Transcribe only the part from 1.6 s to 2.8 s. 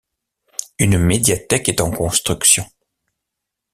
est en construction.